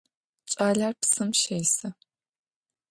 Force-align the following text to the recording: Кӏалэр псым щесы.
Кӏалэр 0.51 0.93
псым 0.99 1.29
щесы. 1.39 1.89